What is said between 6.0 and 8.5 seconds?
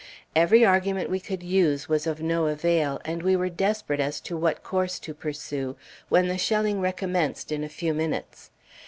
when the shelling recommenced in a few minutes.